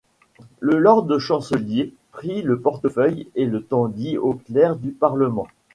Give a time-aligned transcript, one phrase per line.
[0.61, 5.45] Le lord-chancelier prit le portefeuille et le tendit au clerc du parlement.